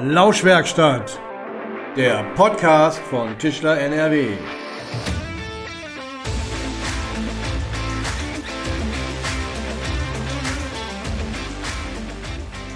[0.00, 1.18] Lauschwerkstatt,
[1.96, 4.28] der Podcast von Tischler NRW.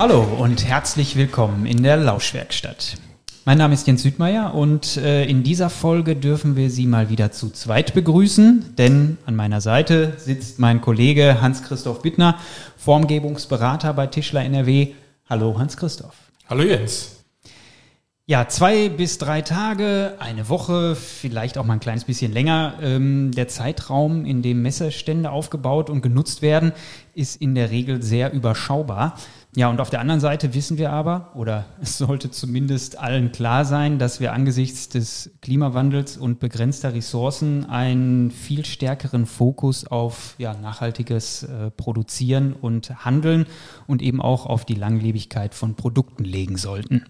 [0.01, 2.97] Hallo und herzlich willkommen in der Lauschwerkstatt.
[3.45, 7.31] Mein Name ist Jens Südmeier und äh, in dieser Folge dürfen wir Sie mal wieder
[7.31, 12.37] zu zweit begrüßen, denn an meiner Seite sitzt mein Kollege Hans-Christoph Bittner,
[12.79, 14.95] Formgebungsberater bei Tischler NRW.
[15.31, 16.17] Hallo Hans-Christoph.
[16.53, 17.22] Hallo Jens.
[18.27, 22.75] Ja, zwei bis drei Tage, eine Woche, vielleicht auch mal ein kleines bisschen länger.
[22.81, 26.71] Ähm, der Zeitraum, in dem Messestände aufgebaut und genutzt werden,
[27.15, 29.19] ist in der Regel sehr überschaubar.
[29.57, 33.65] Ja, und auf der anderen Seite wissen wir aber, oder es sollte zumindest allen klar
[33.65, 40.55] sein, dass wir angesichts des Klimawandels und begrenzter Ressourcen einen viel stärkeren Fokus auf ja,
[40.55, 43.47] nachhaltiges äh, Produzieren und Handeln
[43.89, 47.05] und eben auch auf die Langlebigkeit von Produkten legen sollten.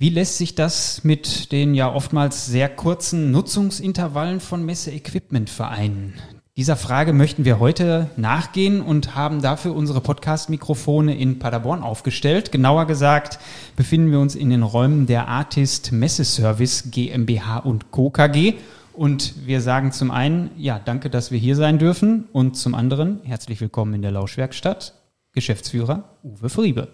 [0.00, 6.14] Wie lässt sich das mit den ja oftmals sehr kurzen Nutzungsintervallen von Messeequipment vereinen?
[6.56, 12.52] Dieser Frage möchten wir heute nachgehen und haben dafür unsere Podcast-Mikrofone in Paderborn aufgestellt.
[12.52, 13.40] Genauer gesagt
[13.74, 18.10] befinden wir uns in den Räumen der Artist Messeservice GmbH und Co.
[18.10, 18.54] KG.
[18.92, 22.28] Und wir sagen zum einen, ja, danke, dass wir hier sein dürfen.
[22.30, 24.94] Und zum anderen, herzlich willkommen in der Lauschwerkstatt,
[25.32, 26.86] Geschäftsführer Uwe Friebe.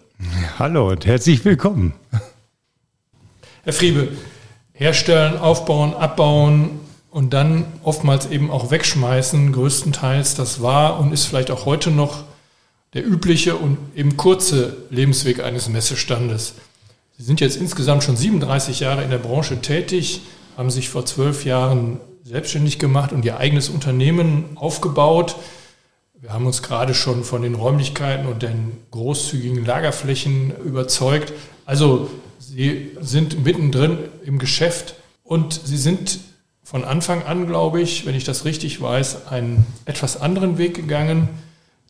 [0.57, 1.93] Hallo und herzlich willkommen.
[3.65, 4.07] Herr Friebe,
[4.73, 6.79] herstellen, aufbauen, abbauen,
[7.15, 10.35] und dann oftmals eben auch wegschmeißen, größtenteils.
[10.35, 12.25] Das war und ist vielleicht auch heute noch
[12.93, 16.55] der übliche und eben kurze Lebensweg eines Messestandes.
[17.17, 20.23] Sie sind jetzt insgesamt schon 37 Jahre in der Branche tätig,
[20.57, 25.37] haben sich vor zwölf Jahren selbstständig gemacht und ihr eigenes Unternehmen aufgebaut.
[26.19, 31.31] Wir haben uns gerade schon von den Räumlichkeiten und den großzügigen Lagerflächen überzeugt.
[31.65, 36.19] Also Sie sind mittendrin im Geschäft und Sie sind
[36.63, 41.29] von Anfang an, glaube ich, wenn ich das richtig weiß, einen etwas anderen Weg gegangen.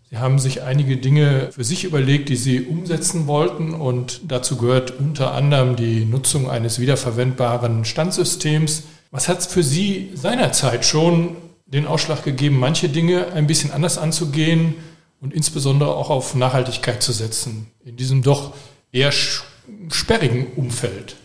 [0.10, 5.00] Sie haben sich einige Dinge für sich überlegt, die Sie umsetzen wollten und dazu gehört
[5.00, 8.84] unter anderem die Nutzung eines wiederverwendbaren Standsystems.
[9.12, 14.76] Was hat für Sie seinerzeit schon den Ausschlag gegeben, manche Dinge ein bisschen anders anzugehen
[15.22, 18.54] und insbesondere auch auf Nachhaltigkeit zu setzen in diesem doch
[18.92, 19.12] eher
[19.92, 21.16] sperrigen Umfeld?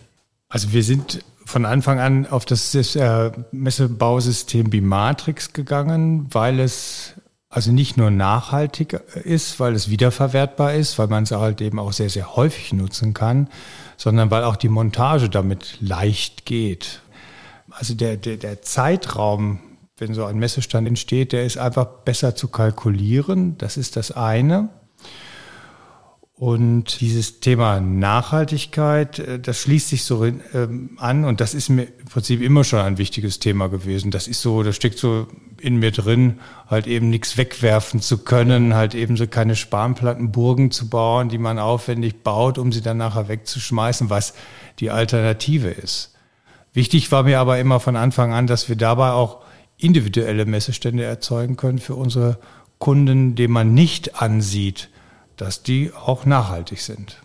[0.49, 7.13] Also wir sind von Anfang an auf das äh, Messebausystem Bimatrix gegangen, weil es
[7.49, 8.93] also nicht nur nachhaltig
[9.25, 13.13] ist, weil es wiederverwertbar ist, weil man es halt eben auch sehr, sehr häufig nutzen
[13.13, 13.49] kann,
[13.97, 17.01] sondern weil auch die Montage damit leicht geht.
[17.69, 19.59] Also der, der, der Zeitraum,
[19.97, 23.57] wenn so ein Messestand entsteht, der ist einfach besser zu kalkulieren.
[23.57, 24.69] Das ist das eine.
[26.41, 31.83] Und dieses Thema Nachhaltigkeit, äh, das schließt sich so ähm, an und das ist mir
[31.83, 34.09] im Prinzip immer schon ein wichtiges Thema gewesen.
[34.09, 35.27] Das ist so, das steckt so
[35.59, 40.89] in mir drin, halt eben nichts wegwerfen zu können, halt eben so keine Spanplattenburgen zu
[40.89, 44.33] bauen, die man aufwendig baut, um sie dann nachher wegzuschmeißen, was
[44.79, 46.15] die Alternative ist.
[46.73, 49.43] Wichtig war mir aber immer von Anfang an, dass wir dabei auch
[49.77, 52.39] individuelle Messestände erzeugen können für unsere
[52.79, 54.89] Kunden, denen man nicht ansieht,
[55.41, 57.17] dass die auch nachhaltig sind.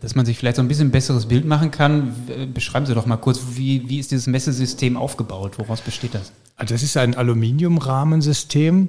[0.00, 2.16] Dass man sich vielleicht so ein bisschen ein besseres Bild machen kann,
[2.52, 5.56] beschreiben Sie doch mal kurz, wie, wie ist dieses Messesystem aufgebaut?
[5.60, 6.32] Woraus besteht das?
[6.56, 8.88] Also das ist ein Aluminiumrahmensystem.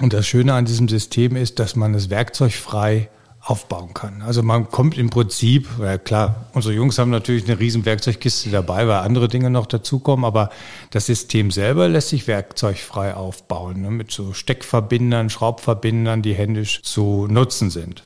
[0.00, 3.10] Und das Schöne an diesem System ist, dass man es werkzeugfrei
[3.44, 4.22] aufbauen kann.
[4.22, 8.88] Also man kommt im Prinzip, ja klar, unsere Jungs haben natürlich eine riesen Werkzeugkiste dabei,
[8.88, 10.48] weil andere Dinge noch dazukommen, aber
[10.90, 17.26] das System selber lässt sich werkzeugfrei aufbauen, ne, mit so Steckverbindern, Schraubverbindern, die händisch zu
[17.28, 18.04] nutzen sind.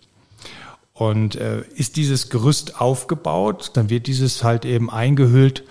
[0.93, 5.63] Und äh, ist dieses Gerüst aufgebaut, dann wird dieses halt eben eingehüllt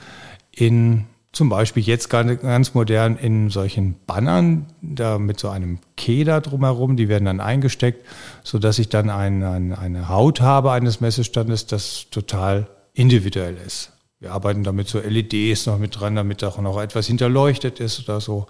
[0.51, 6.97] in zum Beispiel jetzt ganz modern in solchen Bannern, da mit so einem Keder drumherum,
[6.97, 8.03] die werden dann eingesteckt,
[8.43, 13.91] so dass ich dann ein, ein, eine Haut habe eines Messestandes, das total individuell ist.
[14.19, 18.19] Wir arbeiten damit so LEDs noch mit dran, damit auch noch etwas hinterleuchtet ist oder
[18.19, 18.47] so.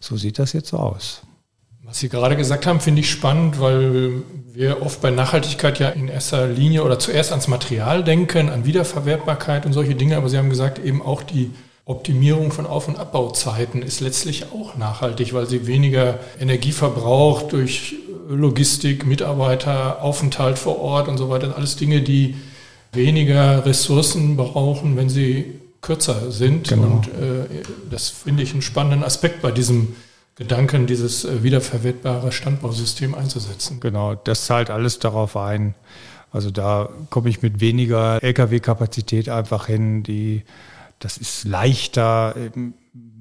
[0.00, 1.20] So sieht das jetzt aus.
[1.82, 4.22] Was Sie gerade gesagt haben, finde ich spannend, weil
[4.54, 9.66] wir oft bei Nachhaltigkeit ja in erster Linie oder zuerst ans Material denken, an Wiederverwertbarkeit
[9.66, 11.50] und solche Dinge, aber Sie haben gesagt, eben auch die
[11.84, 17.96] Optimierung von Auf- und Abbauzeiten ist letztlich auch nachhaltig, weil sie weniger Energie verbraucht durch
[18.28, 21.56] Logistik, Mitarbeiter, Aufenthalt vor Ort und so weiter.
[21.56, 22.36] Alles Dinge, die
[22.92, 26.68] weniger Ressourcen brauchen, wenn sie kürzer sind.
[26.68, 26.84] Genau.
[26.84, 29.96] Und äh, das finde ich einen spannenden Aspekt bei diesem
[30.36, 33.80] Gedanken, dieses äh, wiederverwertbare Standbausystem einzusetzen.
[33.80, 35.74] Genau, das zahlt alles darauf ein,
[36.30, 40.02] Also da komme ich mit weniger Lkw-Kapazität einfach hin.
[40.04, 40.42] Die,
[41.02, 42.34] das ist leichter,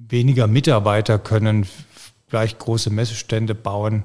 [0.07, 1.65] weniger Mitarbeiter können
[2.29, 4.03] gleich große Messestände bauen.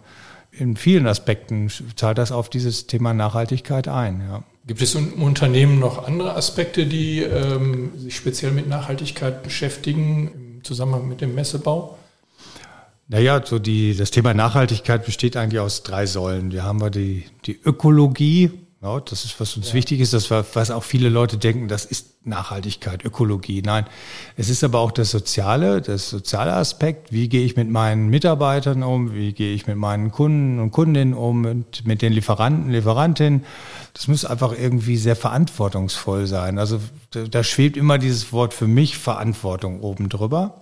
[0.50, 4.20] In vielen Aspekten zahlt das auf dieses Thema Nachhaltigkeit ein.
[4.20, 4.42] Ja.
[4.66, 10.64] Gibt es im Unternehmen noch andere Aspekte, die ähm, sich speziell mit Nachhaltigkeit beschäftigen im
[10.64, 11.98] Zusammenhang mit dem Messebau?
[13.08, 16.50] Naja, so die, das Thema Nachhaltigkeit besteht eigentlich aus drei Säulen.
[16.50, 18.50] Wir haben wir die, die Ökologie,
[18.86, 19.74] ja, das ist, was uns ja.
[19.74, 23.62] wichtig ist, das was auch viele Leute denken, das ist Nachhaltigkeit, Ökologie.
[23.62, 23.86] Nein,
[24.36, 27.12] es ist aber auch das Soziale, das soziale Aspekt.
[27.12, 29.12] Wie gehe ich mit meinen Mitarbeitern um?
[29.12, 33.44] Wie gehe ich mit meinen Kunden und Kundinnen um und mit den Lieferanten, Lieferantinnen?
[33.92, 36.58] Das muss einfach irgendwie sehr verantwortungsvoll sein.
[36.58, 36.80] Also
[37.10, 40.60] da, da schwebt immer dieses Wort für mich Verantwortung oben drüber.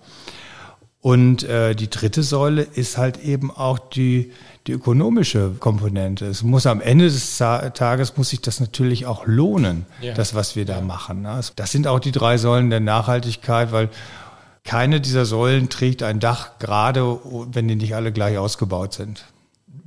[1.01, 4.31] Und äh, die dritte Säule ist halt eben auch die,
[4.67, 6.25] die ökonomische Komponente.
[6.25, 10.13] Es muss am Ende des Tages muss sich das natürlich auch lohnen, ja.
[10.13, 11.21] das, was wir da machen.
[11.21, 11.39] Ne?
[11.55, 13.89] Das sind auch die drei Säulen der Nachhaltigkeit, weil
[14.63, 17.19] keine dieser Säulen trägt ein Dach gerade,
[17.51, 19.25] wenn die nicht alle gleich ausgebaut sind.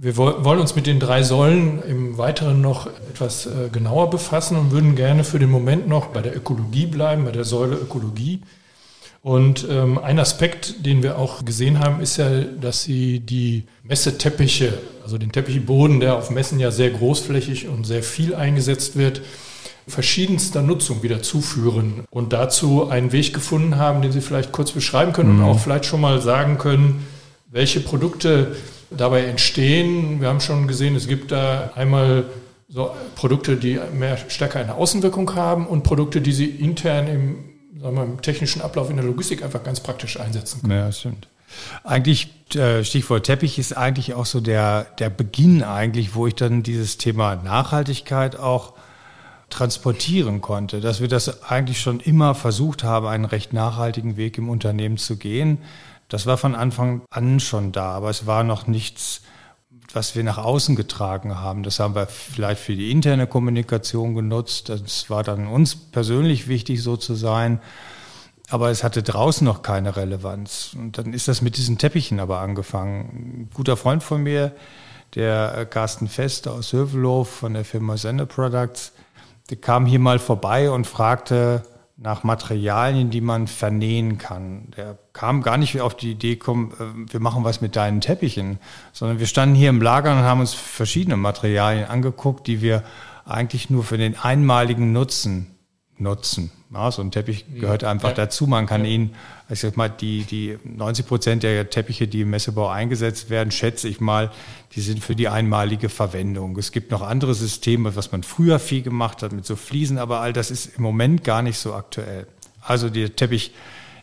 [0.00, 4.70] Wir wollen uns mit den drei Säulen im Weiteren noch etwas äh, genauer befassen und
[4.70, 8.42] würden gerne für den Moment noch bei der Ökologie bleiben, bei der Säule Ökologie.
[9.22, 12.28] Und ähm, ein Aspekt, den wir auch gesehen haben, ist ja,
[12.60, 18.02] dass sie die Messeteppiche, also den Teppichboden, der auf Messen ja sehr großflächig und sehr
[18.02, 19.22] viel eingesetzt wird,
[19.88, 25.12] verschiedenster Nutzung wieder zuführen und dazu einen Weg gefunden haben, den Sie vielleicht kurz beschreiben
[25.12, 25.44] können mhm.
[25.44, 27.06] und auch vielleicht schon mal sagen können,
[27.50, 28.54] welche Produkte
[28.90, 30.20] dabei entstehen.
[30.20, 32.24] Wir haben schon gesehen, es gibt da einmal
[32.68, 37.36] so Produkte, die mehr stärker eine Außenwirkung haben und Produkte, die Sie intern im
[37.80, 40.72] sagen wir, im technischen Ablauf in der Logistik einfach ganz praktisch einsetzen können.
[40.72, 41.28] Ja, stimmt.
[41.82, 46.62] Eigentlich, äh, Stichwort Teppich ist eigentlich auch so der, der Beginn eigentlich, wo ich dann
[46.62, 48.74] dieses Thema Nachhaltigkeit auch
[49.50, 54.50] transportieren konnte, dass wir das eigentlich schon immer versucht haben, einen recht nachhaltigen Weg im
[54.50, 55.58] Unternehmen zu gehen.
[56.08, 59.22] Das war von Anfang an schon da, aber es war noch nichts
[59.92, 61.62] was wir nach außen getragen haben.
[61.62, 64.68] Das haben wir vielleicht für die interne Kommunikation genutzt.
[64.68, 67.60] Das war dann uns persönlich wichtig, so zu sein.
[68.50, 70.74] Aber es hatte draußen noch keine Relevanz.
[70.74, 73.48] Und dann ist das mit diesen Teppichen aber angefangen.
[73.48, 74.52] Ein guter Freund von mir,
[75.14, 78.92] der Carsten Fest aus Hövelhof von der Firma Sender Products,
[79.50, 81.62] der kam hier mal vorbei und fragte,
[82.00, 84.68] nach Materialien, die man vernähen kann.
[84.76, 88.58] Der kam gar nicht auf die Idee, komm, äh, wir machen was mit deinen Teppichen,
[88.92, 92.84] sondern wir standen hier im Lager und haben uns verschiedene Materialien angeguckt, die wir
[93.24, 95.58] eigentlich nur für den einmaligen Nutzen
[95.98, 96.52] nutzen.
[96.72, 98.14] Ja, so ein Teppich gehört einfach ja.
[98.14, 98.46] dazu.
[98.46, 98.90] Man kann ja.
[98.90, 99.14] ihn,
[99.48, 103.88] ich sag mal, die, die 90 Prozent der Teppiche, die im Messebau eingesetzt werden, schätze
[103.88, 104.30] ich mal,
[104.74, 106.58] die sind für die einmalige Verwendung.
[106.58, 110.20] Es gibt noch andere Systeme, was man früher viel gemacht hat mit so Fliesen, aber
[110.20, 112.26] all das ist im Moment gar nicht so aktuell.
[112.60, 113.52] Also der Teppich,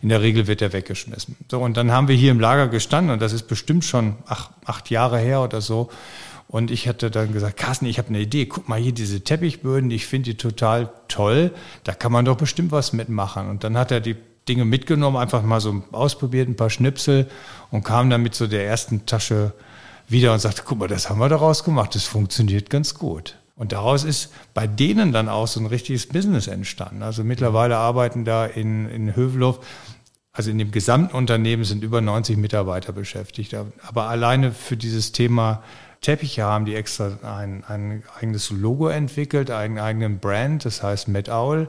[0.02, 1.36] in der Regel wird er weggeschmissen.
[1.50, 4.50] So, und dann haben wir hier im Lager gestanden und das ist bestimmt schon ach,
[4.66, 5.90] acht Jahre her oder so.
[6.56, 8.46] Und ich hatte dann gesagt, Carsten, ich habe eine Idee.
[8.46, 11.52] Guck mal hier diese Teppichböden, ich finde die total toll.
[11.84, 13.50] Da kann man doch bestimmt was mitmachen.
[13.50, 14.16] Und dann hat er die
[14.48, 17.28] Dinge mitgenommen, einfach mal so ausprobiert, ein paar Schnipsel
[17.72, 19.52] und kam dann mit so der ersten Tasche
[20.08, 23.36] wieder und sagte, guck mal, das haben wir daraus gemacht, das funktioniert ganz gut.
[23.58, 27.04] Und daraus ist bei denen dann auch so ein richtiges Business entstanden.
[27.04, 29.60] Also mittlerweile arbeiten da in, in Hövelhof,
[30.32, 33.58] also in dem gesamten Unternehmen sind über 90 Mitarbeiter beschäftigt.
[33.86, 35.62] Aber alleine für dieses Thema
[36.06, 41.30] Teppiche haben die extra ein, ein eigenes Logo entwickelt, einen eigenen Brand, das heißt Met
[41.30, 41.68] Owl.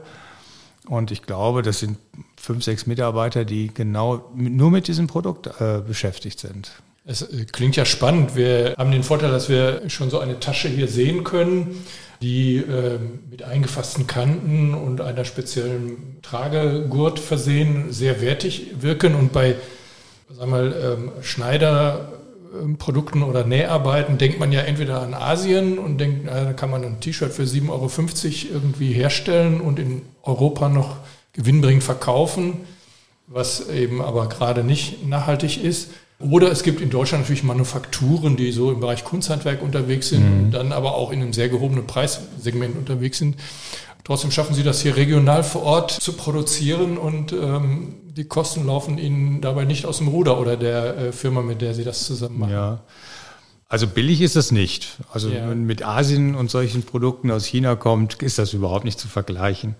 [0.87, 1.97] Und ich glaube, das sind
[2.39, 6.71] fünf, sechs Mitarbeiter, die genau nur mit diesem Produkt äh, beschäftigt sind.
[7.03, 8.35] Es äh, klingt ja spannend.
[8.35, 11.83] Wir haben den Vorteil, dass wir schon so eine Tasche hier sehen können,
[12.21, 12.99] die äh,
[13.31, 19.55] mit eingefassten Kanten und einer speziellen Tragegurt versehen sehr wertig wirken und bei
[20.29, 22.16] sagen wir mal, ähm, Schneider
[22.77, 26.99] Produkten oder Näharbeiten denkt man ja entweder an Asien und denkt, da kann man ein
[26.99, 27.89] T-Shirt für 7,50 Euro
[28.53, 30.97] irgendwie herstellen und in Europa noch
[31.33, 32.53] gewinnbringend verkaufen,
[33.27, 35.91] was eben aber gerade nicht nachhaltig ist.
[36.19, 40.45] Oder es gibt in Deutschland natürlich Manufakturen, die so im Bereich Kunsthandwerk unterwegs sind mhm.
[40.45, 43.35] und dann aber auch in einem sehr gehobenen Preissegment unterwegs sind.
[44.07, 48.97] Trotzdem schaffen Sie das hier regional vor Ort zu produzieren und ähm, die Kosten laufen
[48.97, 52.39] Ihnen dabei nicht aus dem Ruder oder der äh, Firma, mit der Sie das zusammen
[52.39, 52.53] machen.
[52.53, 52.83] Ja.
[53.67, 54.95] Also billig ist das nicht.
[55.11, 55.49] Also ja.
[55.49, 59.75] wenn mit Asien und solchen Produkten aus China kommt, ist das überhaupt nicht zu vergleichen.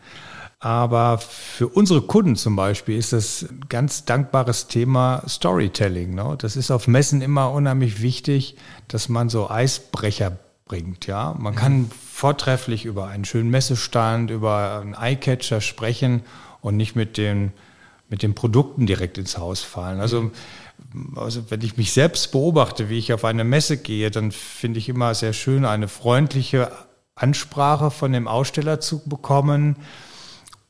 [0.60, 6.14] Aber für unsere Kunden zum Beispiel ist das ein ganz dankbares Thema Storytelling.
[6.16, 6.36] Ne?
[6.38, 8.58] Das ist auf Messen immer unheimlich wichtig,
[8.90, 11.08] dass man so Eisbrecher bringt.
[11.08, 16.22] Ja, man kann vortrefflich über einen schönen Messestand, über einen Eyecatcher sprechen
[16.62, 17.54] und nicht mit den,
[18.10, 20.00] mit den Produkten direkt ins Haus fallen.
[20.00, 20.32] Also,
[21.16, 24.90] also wenn ich mich selbst beobachte, wie ich auf eine Messe gehe, dann finde ich
[24.90, 26.72] immer sehr schön, eine freundliche
[27.16, 29.78] Ansprache von dem Aussteller zu bekommen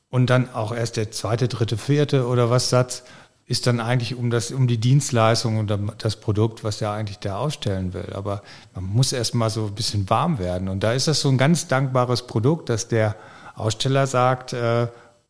[0.09, 3.03] und dann auch erst der zweite, dritte, vierte oder was Satz
[3.47, 7.37] ist dann eigentlich um das, um die Dienstleistung und das Produkt, was der eigentlich da
[7.37, 8.11] ausstellen will.
[8.13, 8.43] Aber
[8.75, 10.67] man muss erst mal so ein bisschen warm werden.
[10.67, 13.15] Und da ist das so ein ganz dankbares Produkt, dass der
[13.55, 14.87] Aussteller sagt, äh,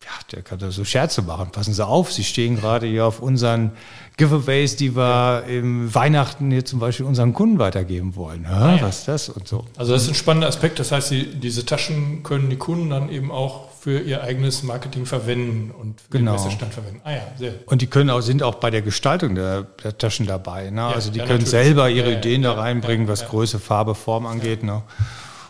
[0.07, 1.51] ja, der kann da so Scherze machen.
[1.51, 3.71] Passen Sie auf, Sie stehen gerade hier auf unseren
[4.17, 8.43] Giveaways, die wir im Weihnachten hier zum Beispiel unseren Kunden weitergeben wollen.
[8.43, 8.81] Ja, ah, ja.
[8.81, 9.65] Was ist das und so.
[9.75, 10.79] Also das ist ein spannender Aspekt.
[10.79, 15.06] Das heißt, die, diese Taschen können die Kunden dann eben auch für ihr eigenes Marketing
[15.06, 16.34] verwenden und für genau.
[16.34, 17.00] den Messestand verwenden.
[17.06, 17.53] Ah ja, sehr.
[17.67, 20.70] Und die können auch, sind auch bei der Gestaltung der, der Taschen dabei.
[20.72, 20.82] Ne?
[20.82, 24.62] Ja, also die können selber ihre Ideen da reinbringen, was Größe, Farbe, Form angeht.
[24.62, 24.84] Ne?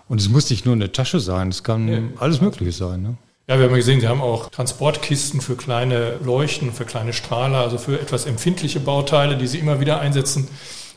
[0.08, 3.02] Und es muss nicht nur eine Tasche sein, es kann alles Mögliche sein.
[3.02, 3.18] Ne?
[3.48, 7.80] Ja, wir haben gesehen, Sie haben auch Transportkisten für kleine Leuchten, für kleine Strahler, also
[7.80, 10.48] für etwas empfindliche Bauteile, die Sie immer wieder einsetzen,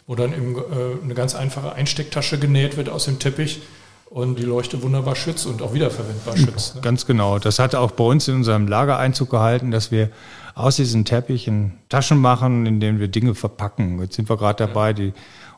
[0.07, 3.63] wo dann eben, äh, eine ganz einfache Einstecktasche genäht wird aus dem Teppich
[4.11, 6.75] und die Leuchte wunderbar schützt und auch wiederverwendbar schützt.
[6.75, 6.81] Ne?
[6.81, 7.39] Ganz genau.
[7.39, 10.11] Das hat auch bei uns in unserem Lager Einzug gehalten, dass wir
[10.57, 14.01] aus diesen Teppichen Taschen machen, in denen wir Dinge verpacken.
[14.01, 15.13] Jetzt sind wir gerade dabei, die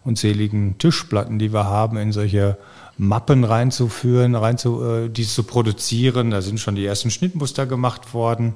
[0.05, 2.59] unzähligen Tischplatten, die wir haben, in solche
[2.99, 6.31] Mappen reinzuführen, rein zu, äh, die zu produzieren.
[6.31, 8.55] Da sind schon die ersten Schnittmuster gemacht worden.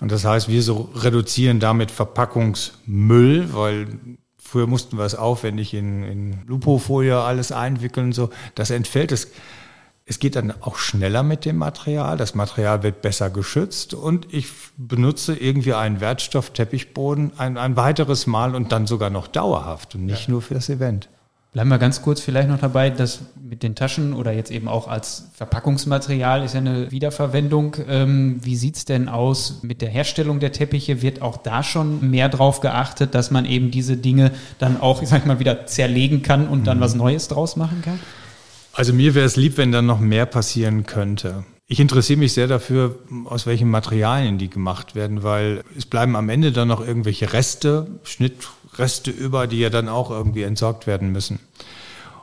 [0.00, 3.86] Und das heißt, wir so reduzieren damit Verpackungsmüll, weil
[4.44, 8.30] früher mussten wir es aufwendig in, in Lupofolie alles einwickeln und so.
[8.54, 9.10] Das entfällt.
[9.10, 9.32] Es,
[10.06, 12.18] es geht dann auch schneller mit dem Material.
[12.18, 18.54] Das Material wird besser geschützt und ich benutze irgendwie einen Wertstoffteppichboden ein, ein weiteres Mal
[18.54, 20.32] und dann sogar noch dauerhaft und nicht ja.
[20.32, 21.08] nur für das Event.
[21.54, 24.88] Bleiben wir ganz kurz vielleicht noch dabei, dass mit den Taschen oder jetzt eben auch
[24.88, 27.76] als Verpackungsmaterial ist ja eine Wiederverwendung.
[27.88, 31.00] Ähm, wie sieht's denn aus mit der Herstellung der Teppiche?
[31.00, 35.08] Wird auch da schon mehr drauf geachtet, dass man eben diese Dinge dann auch, ich
[35.08, 36.82] sag mal, wieder zerlegen kann und dann mhm.
[36.82, 38.00] was Neues draus machen kann?
[38.72, 41.44] Also mir wäre es lieb, wenn dann noch mehr passieren könnte.
[41.68, 46.28] Ich interessiere mich sehr dafür, aus welchen Materialien die gemacht werden, weil es bleiben am
[46.28, 47.86] Ende dann noch irgendwelche Reste,
[48.74, 51.38] Schnittreste über, die ja dann auch irgendwie entsorgt werden müssen.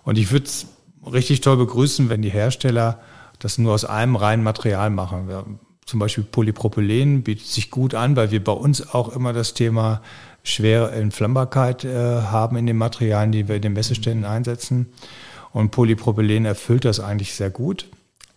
[0.03, 0.67] Und ich würde es
[1.11, 2.99] richtig toll begrüßen, wenn die Hersteller
[3.39, 5.27] das nur aus einem reinen Material machen.
[5.27, 5.45] Wir,
[5.85, 10.01] zum Beispiel Polypropylen bietet sich gut an, weil wir bei uns auch immer das Thema
[10.43, 14.87] schwere Entflammbarkeit äh, haben in den Materialien, die wir in den Messeständen einsetzen.
[15.53, 17.87] Und Polypropylen erfüllt das eigentlich sehr gut.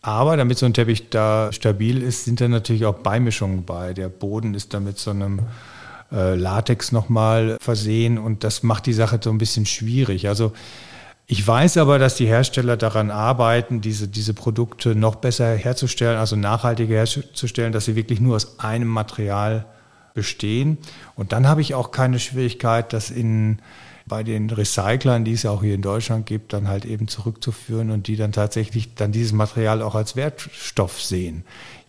[0.02, 3.94] Aber damit so ein Teppich da stabil ist, sind da natürlich auch Beimischungen bei.
[3.94, 5.40] Der Boden ist damit so einem
[6.12, 10.28] äh, Latex nochmal versehen und das macht die Sache so ein bisschen schwierig.
[10.28, 10.52] Also
[11.26, 16.36] ich weiß aber, dass die Hersteller daran arbeiten, diese, diese Produkte noch besser herzustellen, also
[16.36, 19.64] nachhaltiger herzustellen, dass sie wirklich nur aus einem Material
[20.12, 20.78] bestehen.
[21.16, 23.58] Und dann habe ich auch keine Schwierigkeit, das in
[24.06, 27.90] bei den Recyclern, die es ja auch hier in Deutschland gibt, dann halt eben zurückzuführen
[27.90, 31.44] und die dann tatsächlich dann dieses Material auch als Wertstoff sehen.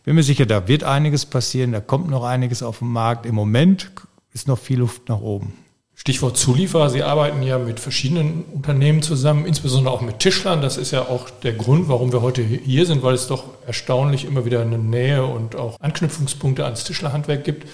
[0.06, 3.26] Bin mir sicher, da wird einiges passieren, da kommt noch einiges auf den Markt.
[3.26, 3.92] Im Moment
[4.34, 5.65] ist noch viel Luft nach oben.
[6.06, 6.92] Stichwort Zulieferer.
[6.92, 10.62] Sie arbeiten ja mit verschiedenen Unternehmen zusammen, insbesondere auch mit Tischlern.
[10.62, 14.26] Das ist ja auch der Grund, warum wir heute hier sind, weil es doch erstaunlich
[14.26, 17.68] immer wieder eine Nähe und auch Anknüpfungspunkte ans Tischlerhandwerk gibt.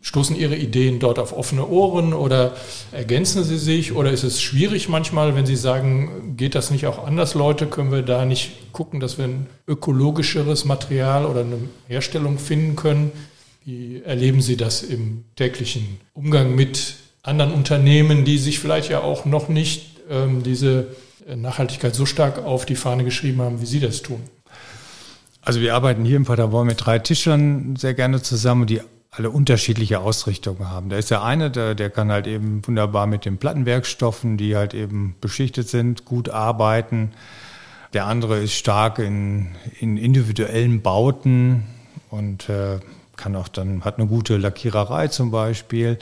[0.00, 2.56] Stoßen Ihre Ideen dort auf offene Ohren oder
[2.90, 3.92] ergänzen sie sich?
[3.92, 7.66] Oder ist es schwierig manchmal, wenn Sie sagen, geht das nicht auch anders, Leute?
[7.66, 13.12] Können wir da nicht gucken, dass wir ein ökologischeres Material oder eine Herstellung finden können?
[13.64, 19.24] Wie erleben Sie das im täglichen Umgang mit anderen Unternehmen, die sich vielleicht ja auch
[19.24, 20.88] noch nicht ähm, diese
[21.36, 24.20] Nachhaltigkeit so stark auf die Fahne geschrieben haben, wie Sie das tun?
[25.42, 30.00] Also wir arbeiten hier im Paderborn mit drei Tischern sehr gerne zusammen, die alle unterschiedliche
[30.00, 30.90] Ausrichtungen haben.
[30.90, 34.74] Da ist der eine, der, der kann halt eben wunderbar mit den Plattenwerkstoffen, die halt
[34.74, 37.12] eben beschichtet sind, gut arbeiten.
[37.94, 41.64] Der andere ist stark in, in individuellen Bauten
[42.10, 42.80] und äh,
[43.16, 45.98] kann auch dann, hat eine gute Lackiererei zum Beispiel.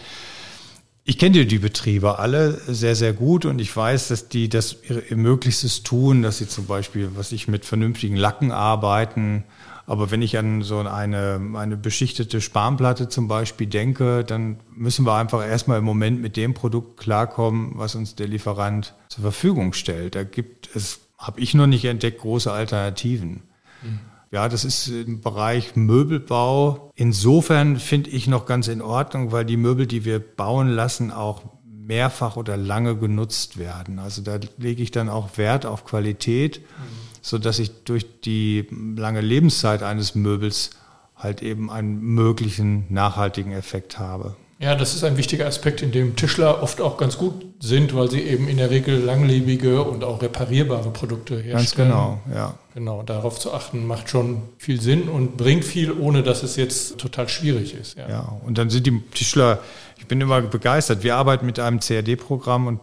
[1.09, 5.17] Ich kenne die Betriebe alle sehr, sehr gut und ich weiß, dass die das ihr
[5.17, 9.45] Möglichstes tun, dass sie zum Beispiel, was ich mit vernünftigen Lacken arbeiten,
[9.87, 15.15] aber wenn ich an so eine, eine beschichtete Spanplatte zum Beispiel denke, dann müssen wir
[15.15, 20.17] einfach erstmal im Moment mit dem Produkt klarkommen, was uns der Lieferant zur Verfügung stellt.
[20.17, 23.45] Da gibt es, habe ich noch nicht entdeckt, große Alternativen.
[23.83, 24.01] Mhm.
[24.31, 26.91] Ja, das ist im Bereich Möbelbau.
[26.95, 31.43] Insofern finde ich noch ganz in Ordnung, weil die Möbel, die wir bauen lassen, auch
[31.65, 33.99] mehrfach oder lange genutzt werden.
[33.99, 36.61] Also da lege ich dann auch Wert auf Qualität.
[36.61, 40.71] Mhm sodass ich durch die lange Lebenszeit eines Möbels
[41.17, 44.37] halt eben einen möglichen nachhaltigen Effekt habe.
[44.61, 48.09] Ja, das ist ein wichtiger Aspekt, in dem Tischler oft auch ganz gut sind, weil
[48.11, 51.57] sie eben in der Regel langlebige und auch reparierbare Produkte herstellen.
[51.57, 52.55] Ganz genau, ja.
[52.77, 56.99] Genau, darauf zu achten macht schon viel Sinn und bringt viel, ohne dass es jetzt
[56.99, 57.97] total schwierig ist.
[57.97, 59.61] Ja, ja und dann sind die Tischler,
[59.97, 61.03] ich bin immer begeistert.
[61.03, 62.81] Wir arbeiten mit einem CAD-Programm und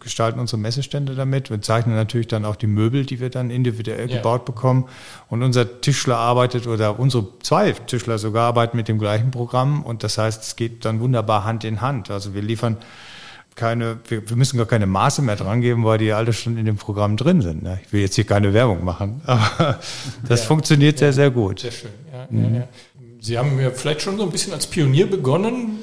[0.00, 1.50] gestalten unsere Messestände damit.
[1.50, 4.16] Wir zeichnen natürlich dann auch die Möbel, die wir dann individuell ja.
[4.16, 4.88] gebaut bekommen.
[5.28, 9.82] Und unser Tischler arbeitet oder unsere zwei Tischler sogar arbeiten mit dem gleichen Programm.
[9.82, 12.10] Und das heißt, es geht dann wunderbar Hand in Hand.
[12.10, 12.78] Also wir liefern
[13.56, 16.66] keine, wir, wir müssen gar keine Maße mehr dran geben, weil die alle schon in
[16.66, 17.62] dem Programm drin sind.
[17.62, 17.80] Ne?
[17.84, 19.80] Ich will jetzt hier keine Werbung machen, aber
[20.28, 20.46] das ja.
[20.46, 21.60] funktioniert sehr, sehr gut.
[21.60, 21.90] Sehr schön.
[22.12, 22.62] Ja, mhm.
[23.20, 25.80] Sie haben ja vielleicht schon so ein bisschen als Pionier begonnen,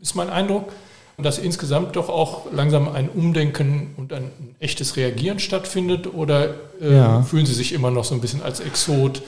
[0.00, 0.70] ist mein Eindruck
[1.16, 6.12] und dass insgesamt doch auch langsam ein Umdenken und ein, echtes Reagieren stattfindet?
[6.12, 7.22] Oder äh, ja.
[7.22, 9.22] fühlen Sie sich immer noch so ein bisschen als Exot,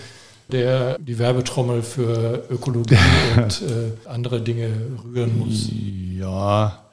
[0.51, 2.97] der die Werbetrommel für Ökologie
[3.37, 4.71] und äh, andere Dinge
[5.05, 5.71] rühren muss?
[6.19, 6.86] Ja.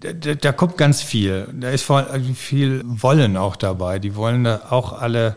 [0.00, 1.46] Da, da, kommt ganz viel.
[1.52, 3.98] Da ist vor allem viel Wollen auch dabei.
[3.98, 5.36] Die wollen da auch alle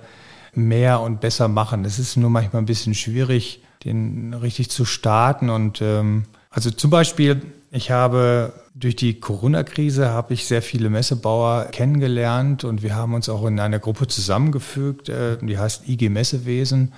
[0.54, 1.84] mehr und besser machen.
[1.84, 5.50] Es ist nur manchmal ein bisschen schwierig, den richtig zu starten.
[5.50, 7.42] Und ähm, also zum Beispiel,
[7.72, 13.30] ich habe durch die Corona-Krise habe ich sehr viele Messebauer kennengelernt und wir haben uns
[13.30, 16.94] auch in einer Gruppe zusammengefügt, äh, die heißt IG Messewesen.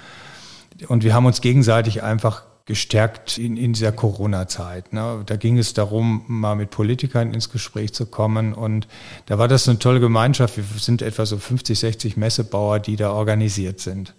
[0.87, 4.91] Und wir haben uns gegenseitig einfach gestärkt in, in dieser Corona-Zeit.
[4.91, 5.21] Ne?
[5.25, 8.53] Da ging es darum, mal mit Politikern ins Gespräch zu kommen.
[8.53, 8.87] Und
[9.27, 10.57] da war das eine tolle Gemeinschaft.
[10.57, 14.15] Wir sind etwa so 50, 60 Messebauer, die da organisiert sind.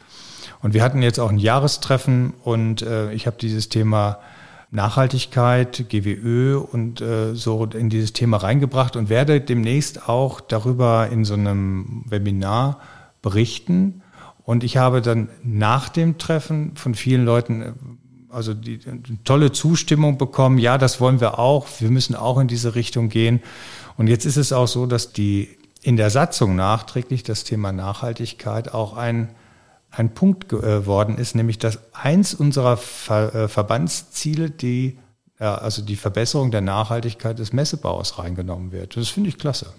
[0.63, 4.21] Und wir hatten jetzt auch ein Jahrestreffen und äh, ich habe dieses Thema
[4.71, 11.25] Nachhaltigkeit, GWÖ und äh, so in dieses Thema reingebracht und werde demnächst auch darüber in
[11.25, 12.81] so einem Webinar
[13.23, 14.03] berichten.
[14.45, 17.73] Und ich habe dann nach dem Treffen von vielen Leuten äh,
[18.37, 20.59] also die, die tolle Zustimmung bekommen.
[20.59, 21.67] Ja, das wollen wir auch.
[21.81, 23.43] Wir müssen auch in diese Richtung gehen.
[23.97, 25.49] Und jetzt ist es auch so, dass die
[25.83, 29.31] in der Satzung nachträglich das Thema Nachhaltigkeit auch ein
[29.91, 34.99] ein Punkt geworden ist, nämlich dass eins unserer Ver äh, Verbandsziele die,
[35.39, 38.97] also die Verbesserung der Nachhaltigkeit des Messebaus reingenommen wird.
[38.97, 39.73] Das finde ich klasse.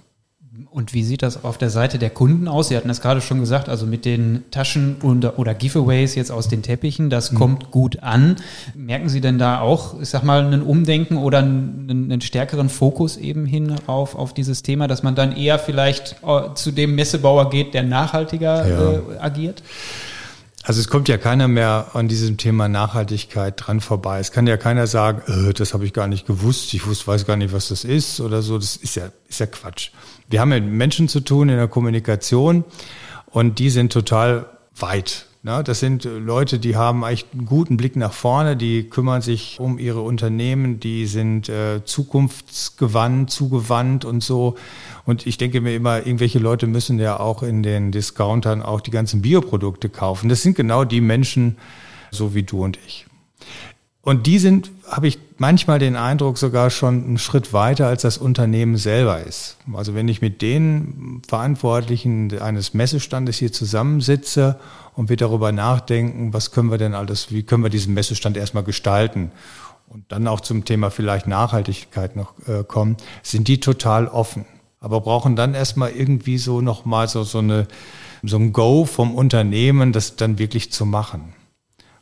[0.70, 2.70] Und wie sieht das auf der Seite der Kunden aus?
[2.70, 6.48] Sie hatten das gerade schon gesagt, also mit den Taschen und, oder Giveaways jetzt aus
[6.48, 7.38] den Teppichen, das mhm.
[7.38, 8.38] kommt gut an.
[8.76, 13.18] Merken Sie denn da auch, ich sag mal, einen Umdenken oder einen, einen stärkeren Fokus
[13.18, 17.50] eben hin auf, auf dieses Thema, dass man dann eher vielleicht äh, zu dem Messebauer
[17.50, 18.92] geht, der nachhaltiger ja.
[18.92, 19.62] äh, agiert?
[20.68, 24.20] Also es kommt ja keiner mehr an diesem Thema Nachhaltigkeit dran vorbei.
[24.20, 27.26] Es kann ja keiner sagen, äh, das habe ich gar nicht gewusst, ich wusste, weiß
[27.26, 28.58] gar nicht, was das ist oder so.
[28.58, 29.92] Das ist ja, ist ja Quatsch.
[30.30, 32.66] Wir haben mit Menschen zu tun in der Kommunikation
[33.28, 35.28] und die sind total weit.
[35.44, 35.64] Ne?
[35.64, 39.80] Das sind Leute, die haben eigentlich einen guten Blick nach vorne, die kümmern sich um
[39.80, 44.56] ihre Unternehmen, die sind äh, zukunftsgewandt, zugewandt und so.
[45.06, 48.92] Und ich denke mir immer, irgendwelche Leute müssen ja auch in den Discountern auch die
[48.92, 50.30] ganzen Bioprodukte kaufen.
[50.30, 51.58] Das sind genau die Menschen,
[52.12, 53.06] so wie du und ich.
[54.08, 58.18] Und die sind, habe ich manchmal den Eindruck, sogar schon einen Schritt weiter, als das
[58.18, 59.58] Unternehmen selber ist.
[59.74, 64.62] Also wenn ich mit den Verantwortlichen eines Messestandes hier zusammensitze
[64.98, 68.64] und wir darüber nachdenken, was können wir denn alles, wie können wir diesen Messestand erstmal
[68.64, 69.32] gestalten
[69.88, 74.46] und dann auch zum Thema vielleicht Nachhaltigkeit noch äh, kommen, sind die total offen
[74.80, 77.68] aber brauchen dann erstmal irgendwie so nochmal so, so, eine,
[78.24, 81.34] so ein Go vom Unternehmen, das dann wirklich zu machen.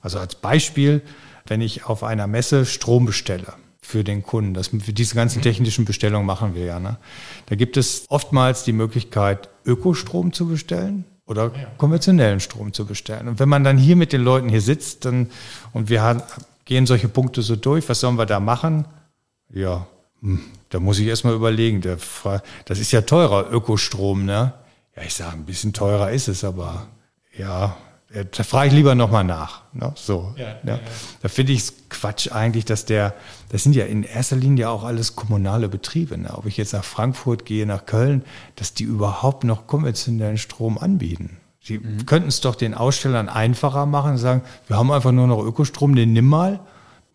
[0.02, 1.02] Also als Beispiel,
[1.48, 5.44] wenn ich auf einer Messe Strom bestelle für den Kunden, das, für diese ganzen mhm.
[5.44, 6.80] technischen Bestellungen machen wir ja.
[6.80, 6.98] Ne?
[7.46, 13.28] Da gibt es oftmals die Möglichkeit, Ökostrom zu bestellen oder konventionellen Strom zu bestellen.
[13.28, 15.30] Und wenn man dann hier mit den Leuten hier sitzt dann,
[15.74, 16.24] und wir
[16.66, 18.86] gehen solche Punkte so durch, was sollen wir da machen?
[19.50, 19.88] Ja,
[20.22, 21.82] hm, da muss ich erstmal überlegen.
[21.82, 24.54] Das ist ja teurer, Ökostrom, ne?
[24.96, 26.88] Ja, ich sage, ein bisschen teurer ist es, aber
[27.38, 27.76] ja,
[28.24, 29.64] da frage ich lieber nochmal nach.
[29.74, 29.92] Ne?
[29.96, 30.72] So, ja, ne?
[30.72, 30.80] ja.
[31.22, 33.14] Da finde ich es Quatsch eigentlich, dass der,
[33.50, 36.18] das sind ja in erster Linie auch alles kommunale Betriebe.
[36.18, 36.30] Ne?
[36.34, 38.24] Ob ich jetzt nach Frankfurt gehe, nach Köln,
[38.56, 41.38] dass die überhaupt noch konventionellen Strom anbieten.
[41.62, 42.06] Sie mhm.
[42.06, 45.96] könnten es doch den Ausstellern einfacher machen und sagen, wir haben einfach nur noch Ökostrom,
[45.96, 46.60] den nimm mal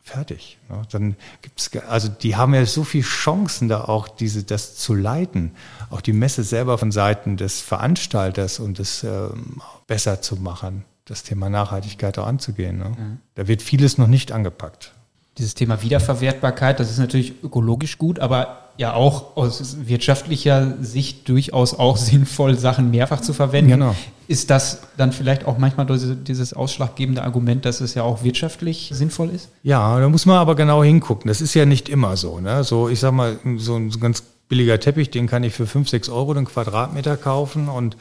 [0.02, 0.58] fertig.
[0.68, 4.94] Ja, dann gibt's, also die haben ja so viele Chancen, da auch diese, das zu
[4.94, 5.52] leiten,
[5.88, 11.22] auch die Messe selber von Seiten des Veranstalters und das ähm, besser zu machen, das
[11.22, 12.78] Thema Nachhaltigkeit auch anzugehen.
[12.78, 12.90] Ne?
[12.90, 13.18] Mhm.
[13.34, 14.92] Da wird vieles noch nicht angepackt.
[15.38, 21.74] Dieses Thema Wiederverwertbarkeit, das ist natürlich ökologisch gut, aber ja auch aus wirtschaftlicher Sicht durchaus
[21.74, 23.72] auch sinnvoll, Sachen mehrfach zu verwenden.
[23.72, 23.94] Genau.
[24.26, 29.30] Ist das dann vielleicht auch manchmal dieses ausschlaggebende Argument, dass es ja auch wirtschaftlich sinnvoll
[29.30, 29.48] ist?
[29.62, 31.28] Ja, da muss man aber genau hingucken.
[31.28, 32.40] Das ist ja nicht immer so.
[32.40, 32.62] Ne?
[32.64, 36.08] So, ich sag mal, so ein ganz billiger Teppich, den kann ich für 5, 6
[36.08, 37.96] Euro den Quadratmeter kaufen und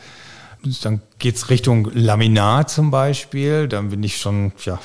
[0.81, 3.67] dann geht's Richtung Laminat zum Beispiel.
[3.67, 4.79] Dann bin ich schon ja,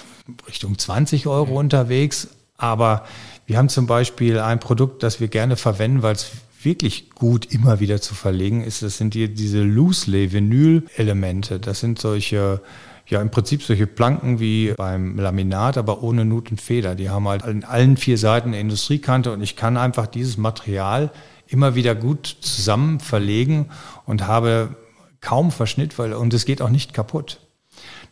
[0.49, 2.29] Richtung 20 Euro unterwegs.
[2.57, 3.05] Aber
[3.47, 6.31] wir haben zum Beispiel ein Produkt, das wir gerne verwenden, weil es
[6.63, 8.83] wirklich gut immer wieder zu verlegen ist.
[8.83, 11.61] Das sind die, diese Loose-Lay-Vinyl-Elemente.
[11.61, 12.63] Das sind solche,
[13.07, 16.95] ja im Prinzip solche Planken wie beim Laminat, aber ohne Nut und Feder.
[16.95, 21.11] Die haben halt an allen vier Seiten eine Industriekante und ich kann einfach dieses Material
[21.47, 23.67] immer wieder gut zusammen verlegen
[24.07, 24.77] und habe
[25.25, 27.41] kaum Verschnitt, weil, und es geht auch nicht kaputt.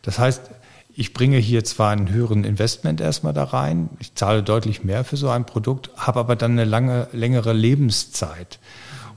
[0.01, 0.41] Das heißt,
[0.95, 5.17] ich bringe hier zwar einen höheren Investment erstmal da rein, ich zahle deutlich mehr für
[5.17, 8.59] so ein Produkt, habe aber dann eine lange, längere Lebenszeit.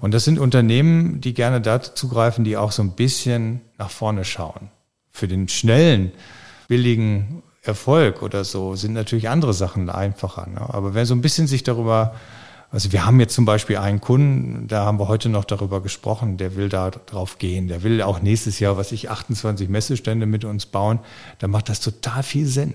[0.00, 4.24] Und das sind Unternehmen, die gerne dazu zugreifen, die auch so ein bisschen nach vorne
[4.24, 4.70] schauen.
[5.10, 6.12] Für den schnellen,
[6.68, 10.46] billigen Erfolg oder so sind natürlich andere Sachen einfacher.
[10.46, 10.60] Ne?
[10.60, 12.14] Aber wer so ein bisschen sich darüber
[12.70, 16.36] also wir haben jetzt zum Beispiel einen Kunden, da haben wir heute noch darüber gesprochen,
[16.36, 17.68] der will da drauf gehen.
[17.68, 20.98] Der will auch nächstes Jahr, was ich 28 Messestände mit uns bauen.
[21.38, 22.74] Da macht das total viel Sinn.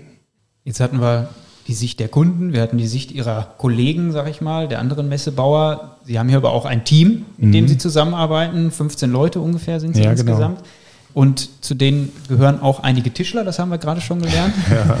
[0.64, 1.28] Jetzt hatten wir
[1.68, 5.08] die Sicht der Kunden, wir hatten die Sicht ihrer Kollegen, sag ich mal, der anderen
[5.08, 5.98] Messebauer.
[6.04, 7.52] Sie haben hier aber auch ein Team, in mhm.
[7.52, 8.70] dem Sie zusammenarbeiten.
[8.70, 10.32] 15 Leute ungefähr sind Sie ja, genau.
[10.32, 10.58] insgesamt.
[10.58, 10.68] Genau.
[11.14, 14.54] Und zu denen gehören auch einige Tischler, das haben wir gerade schon gelernt.
[14.70, 14.98] Ja.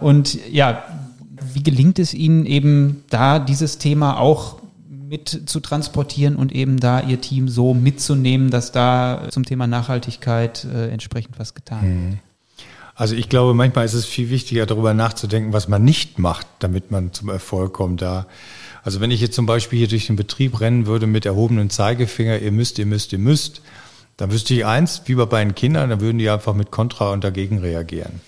[0.00, 0.82] Und ja,
[1.54, 7.00] wie gelingt es Ihnen eben da dieses Thema auch mit zu transportieren und eben da
[7.00, 12.12] Ihr Team so mitzunehmen, dass da zum Thema Nachhaltigkeit äh, entsprechend was getan wird?
[12.12, 12.18] Mhm.
[12.94, 16.90] Also ich glaube, manchmal ist es viel wichtiger, darüber nachzudenken, was man nicht macht, damit
[16.90, 18.02] man zum Erfolg kommt.
[18.02, 18.26] Da,
[18.84, 22.38] also wenn ich jetzt zum Beispiel hier durch den Betrieb rennen würde mit erhobenen Zeigefinger,
[22.38, 23.62] ihr müsst, ihr müsst, ihr müsst,
[24.18, 27.24] dann wüsste ich eins, wie bei den Kindern, dann würden die einfach mit Kontra und
[27.24, 28.20] dagegen reagieren.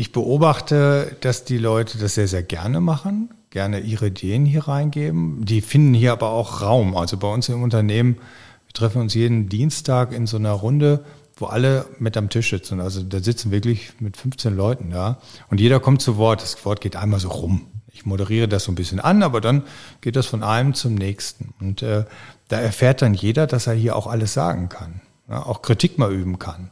[0.00, 5.44] Ich beobachte, dass die Leute das sehr, sehr gerne machen, gerne ihre Ideen hier reingeben.
[5.44, 6.96] Die finden hier aber auch Raum.
[6.96, 11.04] Also bei uns im Unternehmen, wir treffen uns jeden Dienstag in so einer Runde,
[11.36, 12.80] wo alle mit am Tisch sitzen.
[12.80, 15.18] Also da sitzen wirklich mit 15 Leuten da.
[15.50, 16.40] Und jeder kommt zu Wort.
[16.40, 17.66] Das Wort geht einmal so rum.
[17.92, 19.64] Ich moderiere das so ein bisschen an, aber dann
[20.00, 21.52] geht das von einem zum nächsten.
[21.60, 22.06] Und äh,
[22.48, 25.02] da erfährt dann jeder, dass er hier auch alles sagen kann.
[25.28, 26.70] Ja, auch Kritik mal üben kann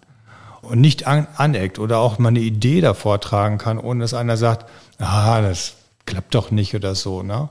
[0.68, 4.36] und nicht an, aneckt oder auch mal eine Idee davor tragen kann, ohne dass einer
[4.36, 4.66] sagt,
[4.98, 5.74] ah, das
[6.06, 7.22] klappt doch nicht oder so.
[7.22, 7.48] Ne?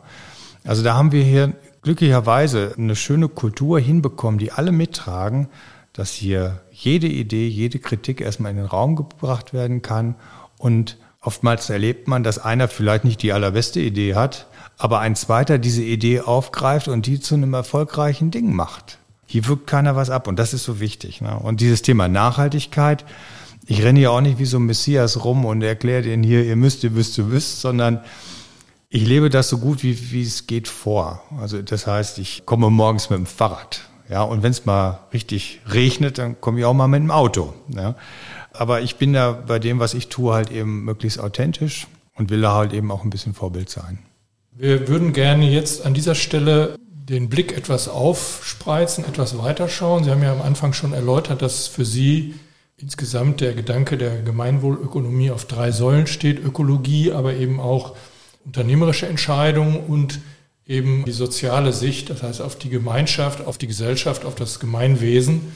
[0.63, 5.47] Also da haben wir hier glücklicherweise eine schöne Kultur hinbekommen, die alle mittragen,
[5.93, 10.15] dass hier jede Idee, jede Kritik erstmal in den Raum gebracht werden kann
[10.57, 15.57] und oftmals erlebt man, dass einer vielleicht nicht die allerbeste Idee hat, aber ein zweiter
[15.57, 18.99] diese Idee aufgreift und die zu einem erfolgreichen Ding macht.
[19.27, 21.21] Hier wirkt keiner was ab und das ist so wichtig.
[21.21, 21.37] Ne?
[21.37, 23.05] Und dieses Thema Nachhaltigkeit,
[23.67, 26.55] ich renne ja auch nicht wie so ein Messias rum und erkläre denen hier, ihr
[26.55, 27.99] müsst, ihr müsst, ihr müsst, sondern
[28.89, 31.21] ich lebe das so gut, wie, wie es geht vor.
[31.39, 33.81] Also das heißt, ich komme morgens mit dem Fahrrad.
[34.09, 37.53] Ja, und wenn es mal richtig regnet, dann komme ich auch mal mit dem Auto.
[37.75, 37.95] Ja.
[38.53, 42.41] Aber ich bin da bei dem, was ich tue, halt eben möglichst authentisch und will
[42.41, 43.99] da halt eben auch ein bisschen Vorbild sein.
[44.53, 46.77] Wir würden gerne jetzt an dieser Stelle
[47.09, 50.03] den Blick etwas aufspreizen, etwas weiterschauen.
[50.03, 52.35] Sie haben ja am Anfang schon erläutert, dass für Sie
[52.77, 56.43] insgesamt der Gedanke der Gemeinwohlökonomie auf drei Säulen steht.
[56.43, 57.95] Ökologie, aber eben auch
[58.45, 60.19] unternehmerische Entscheidungen und
[60.67, 65.53] eben die soziale Sicht, das heißt auf die Gemeinschaft, auf die Gesellschaft, auf das Gemeinwesen.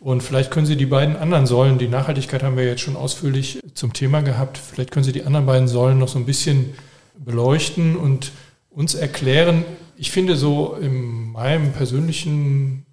[0.00, 3.60] Und vielleicht können Sie die beiden anderen Säulen, die Nachhaltigkeit haben wir jetzt schon ausführlich
[3.74, 6.74] zum Thema gehabt, vielleicht können Sie die anderen beiden Säulen noch so ein bisschen
[7.16, 8.32] beleuchten und
[8.70, 9.64] uns erklären,
[9.98, 12.86] ich finde so in meinem persönlichen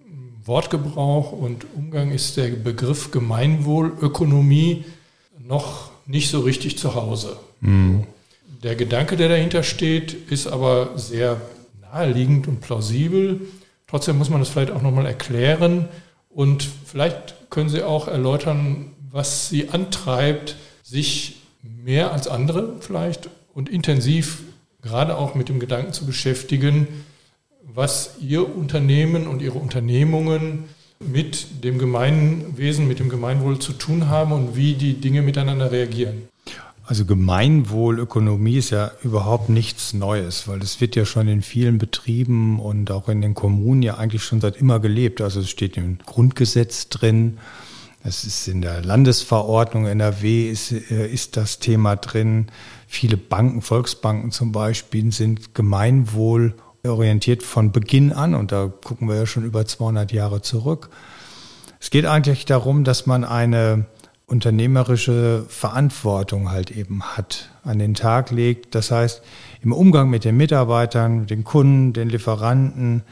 [0.44, 4.86] Wortgebrauch und Umgang ist der Begriff Gemeinwohlökonomie
[5.40, 7.38] noch nicht so richtig zu Hause.
[7.62, 8.04] Mhm.
[8.64, 11.40] Der Gedanke, der dahinter steht, ist aber sehr
[11.82, 13.42] naheliegend und plausibel.
[13.88, 15.88] Trotzdem muss man das vielleicht auch nochmal erklären
[16.30, 23.70] und vielleicht können Sie auch erläutern, was Sie antreibt, sich mehr als andere vielleicht und
[23.70, 24.44] intensiv
[24.86, 26.88] gerade auch mit dem Gedanken zu beschäftigen,
[27.74, 30.66] was Ihr Unternehmen und Ihre Unternehmungen
[31.00, 36.30] mit dem Gemeinwesen, mit dem Gemeinwohl zu tun haben und wie die Dinge miteinander reagieren.
[36.86, 42.60] Also Gemeinwohlökonomie ist ja überhaupt nichts Neues, weil es wird ja schon in vielen Betrieben
[42.60, 45.20] und auch in den Kommunen ja eigentlich schon seit immer gelebt.
[45.20, 47.40] Also es steht im Grundgesetz drin,
[48.04, 52.48] es ist in der Landesverordnung NRW ist, äh, ist das Thema drin.
[52.88, 59.16] Viele Banken, Volksbanken zum Beispiel, sind Gemeinwohl orientiert von Beginn an und da gucken wir
[59.16, 60.90] ja schon über 200 Jahre zurück.
[61.80, 63.86] Es geht eigentlich darum, dass man eine
[64.28, 68.74] unternehmerische Verantwortung halt eben hat, an den Tag legt.
[68.74, 69.22] Das heißt,
[69.62, 73.04] im Umgang mit den Mitarbeitern, den Kunden, den Lieferanten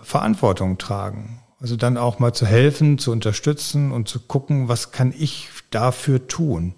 [0.00, 1.40] Verantwortung tragen.
[1.60, 6.26] Also dann auch mal zu helfen, zu unterstützen und zu gucken, was kann ich dafür
[6.26, 6.74] tun.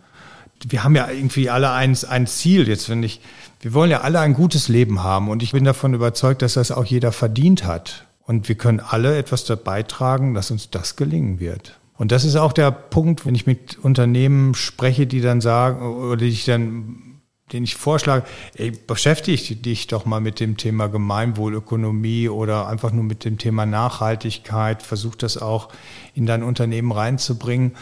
[0.66, 3.21] Wir haben ja irgendwie alle ein, ein Ziel jetzt, wenn ich,
[3.61, 6.71] wir wollen ja alle ein gutes Leben haben und ich bin davon überzeugt, dass das
[6.71, 8.07] auch jeder verdient hat.
[8.27, 11.79] Und wir können alle etwas dazu beitragen, dass uns das gelingen wird.
[11.97, 16.18] Und das ist auch der Punkt, wenn ich mit Unternehmen spreche, die dann sagen, oder
[16.18, 17.09] die ich dann
[17.53, 23.05] den ich vorschlage, ey, beschäftige dich doch mal mit dem Thema Gemeinwohlökonomie oder einfach nur
[23.05, 25.68] mit dem Thema Nachhaltigkeit, versuch das auch
[26.14, 27.75] in dein Unternehmen reinzubringen,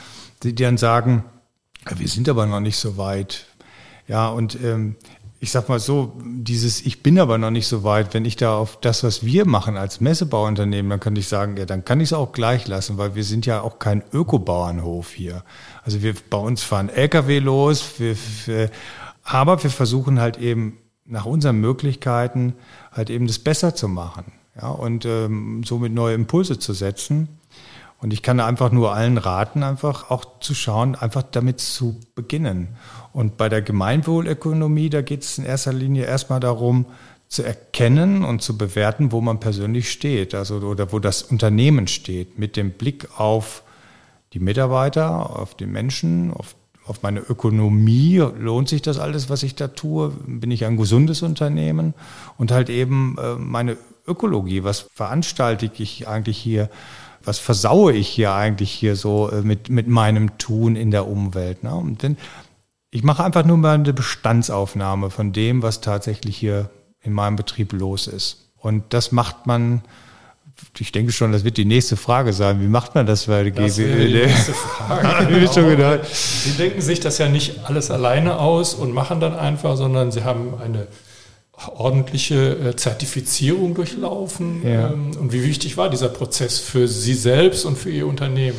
[0.42, 1.24] die dann sagen,
[1.94, 3.46] wir sind aber noch nicht so weit.
[4.08, 4.96] Ja, und ähm,
[5.38, 8.56] ich sag mal so, dieses Ich bin aber noch nicht so weit, wenn ich da
[8.56, 12.08] auf das, was wir machen als Messebauunternehmen, dann kann ich sagen, ja, dann kann ich
[12.08, 15.44] es auch gleich lassen, weil wir sind ja auch kein Ökobauernhof hier.
[15.84, 18.70] Also wir bei uns fahren Lkw los, wir, wir,
[19.22, 22.54] aber wir versuchen halt eben nach unseren Möglichkeiten
[22.90, 27.28] halt eben das besser zu machen, ja, und ähm, somit neue Impulse zu setzen.
[27.98, 32.76] Und ich kann einfach nur allen raten, einfach auch zu schauen, einfach damit zu beginnen.
[33.12, 36.86] Und bei der Gemeinwohlökonomie, da geht es in erster Linie erstmal darum,
[37.28, 42.38] zu erkennen und zu bewerten, wo man persönlich steht, also oder wo das Unternehmen steht,
[42.38, 43.62] mit dem Blick auf
[44.32, 46.54] die Mitarbeiter, auf die Menschen, auf,
[46.84, 48.18] auf meine Ökonomie.
[48.38, 50.10] Lohnt sich das alles, was ich da tue?
[50.26, 51.94] Bin ich ein gesundes Unternehmen?
[52.36, 56.70] Und halt eben äh, meine Ökologie, was veranstalte ich eigentlich hier?
[57.26, 61.64] Was versaue ich hier eigentlich hier so äh, mit, mit meinem Tun in der Umwelt?
[61.64, 61.74] Ne?
[61.74, 62.16] Und wenn,
[62.90, 66.70] ich mache einfach nur mal eine Bestandsaufnahme von dem, was tatsächlich hier
[67.02, 68.50] in meinem Betrieb los ist.
[68.56, 69.82] Und das macht man,
[70.78, 72.60] ich denke schon, das wird die nächste Frage sein.
[72.60, 74.06] Wie macht man das bei der das GWL?
[74.06, 75.26] Die nächste Frage.
[75.34, 75.52] genau.
[75.52, 76.06] schon gedacht.
[76.06, 80.24] Sie denken sich das ja nicht alles alleine aus und machen dann einfach, sondern Sie
[80.24, 80.86] haben eine
[81.74, 84.62] ordentliche äh, Zertifizierung durchlaufen.
[84.62, 84.90] Ja.
[84.90, 88.58] Ähm, und wie wichtig war dieser Prozess für Sie selbst und für Ihr Unternehmen?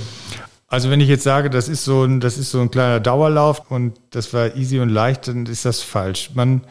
[0.67, 3.71] Also wenn ich jetzt sage, das ist so ein, das ist so ein kleiner Dauerlauf
[3.71, 6.31] und das war easy und leicht, dann ist das falsch.
[6.33, 6.61] Man,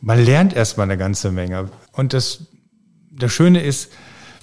[0.00, 1.68] man lernt erstmal eine ganze Menge.
[1.92, 2.46] Und das,
[3.10, 3.92] das Schöne ist,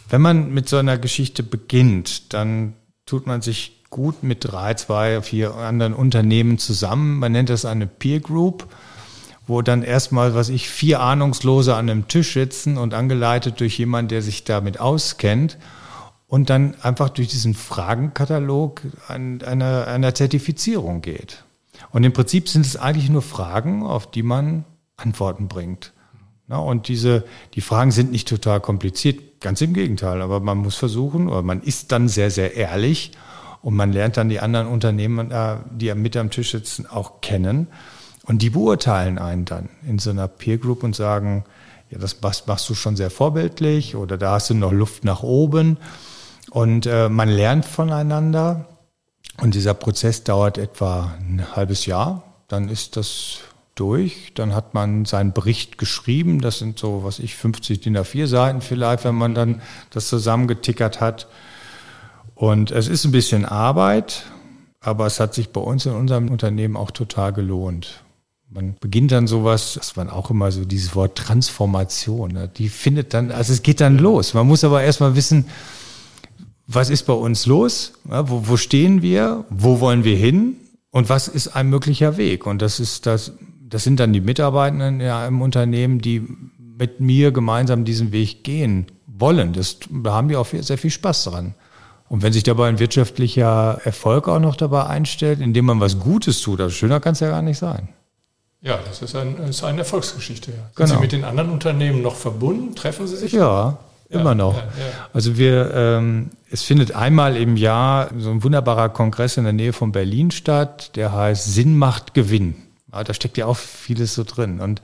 [0.10, 2.74] wenn man mit so einer Geschichte beginnt, dann
[3.06, 7.18] tut man sich gut mit drei, zwei, vier anderen Unternehmen zusammen.
[7.18, 8.68] Man nennt das eine Peer Group,
[9.50, 14.10] wo dann erstmal, was ich, vier Ahnungslose an einem Tisch sitzen und angeleitet durch jemanden,
[14.10, 15.58] der sich damit auskennt
[16.28, 21.44] und dann einfach durch diesen Fragenkatalog an einer, einer Zertifizierung geht.
[21.92, 25.94] Und im Prinzip sind es eigentlich nur Fragen, auf die man Antworten bringt.
[26.48, 31.30] Und diese, die Fragen sind nicht total kompliziert, ganz im Gegenteil, aber man muss versuchen,
[31.30, 33.12] oder man ist dann sehr, sehr ehrlich
[33.62, 37.68] und man lernt dann die anderen Unternehmen, äh, die mit am Tisch sitzen, auch kennen.
[38.30, 41.46] Und die beurteilen einen dann in so einer Peer Group und sagen,
[41.90, 45.78] ja, das machst du schon sehr vorbildlich oder da hast du noch Luft nach oben.
[46.52, 48.68] Und äh, man lernt voneinander.
[49.42, 52.22] Und dieser Prozess dauert etwa ein halbes Jahr.
[52.48, 53.40] Dann ist das
[53.74, 54.32] durch.
[54.36, 56.40] Dann hat man seinen Bericht geschrieben.
[56.40, 61.02] Das sind so, was ich, 50 DIN A4 Seiten vielleicht, wenn man dann das zusammengetickert
[61.02, 61.28] hat.
[62.36, 64.26] Und es ist ein bisschen Arbeit,
[64.82, 68.04] aber es hat sich bei uns in unserem Unternehmen auch total gelohnt.
[68.52, 72.32] Man beginnt dann sowas, das war auch immer so dieses Wort Transformation.
[72.32, 72.48] Ne?
[72.48, 74.34] Die findet dann, also es geht dann los.
[74.34, 75.46] Man muss aber erstmal wissen,
[76.66, 77.94] was ist bei uns los?
[78.10, 79.46] Ja, wo, wo stehen wir?
[79.50, 80.56] Wo wollen wir hin?
[80.92, 82.48] Und was ist ein möglicher Weg?
[82.48, 87.32] Und das ist das, das sind dann die Mitarbeitenden ja, im Unternehmen, die mit mir
[87.32, 89.54] gemeinsam diesen Weg gehen wollen.
[89.54, 91.54] Das, da haben die auch sehr viel Spaß dran.
[92.08, 96.42] Und wenn sich dabei ein wirtschaftlicher Erfolg auch noch dabei einstellt, indem man was Gutes
[96.42, 97.90] tut, also schöner kann es ja gar nicht sein.
[98.62, 100.52] Ja, das ist, ein, ist eine Erfolgsgeschichte.
[100.52, 100.58] Ja.
[100.58, 100.96] Sind genau.
[100.96, 102.76] Sie mit den anderen Unternehmen noch verbunden?
[102.76, 103.32] Treffen Sie sich?
[103.32, 103.78] Ja,
[104.10, 104.56] Immer noch.
[104.56, 105.10] Ja, ja.
[105.14, 109.72] Also wir, ähm, es findet einmal im Jahr so ein wunderbarer Kongress in der Nähe
[109.72, 112.56] von Berlin statt, der heißt Sinn macht Gewinn.
[112.92, 114.62] Ja, da steckt ja auch vieles so drin.
[114.62, 114.82] Und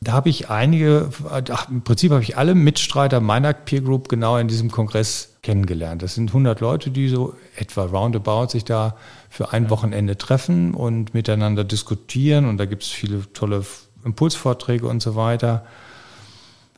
[0.00, 1.10] da habe ich einige,
[1.50, 6.02] ach, im Prinzip habe ich alle Mitstreiter meiner Peer Group genau in diesem Kongress kennengelernt.
[6.02, 8.96] Das sind 100 Leute, die so etwa roundabout sich da
[9.30, 12.46] für ein Wochenende treffen und miteinander diskutieren.
[12.46, 13.64] Und da gibt es viele tolle
[14.04, 15.64] Impulsvorträge und so weiter.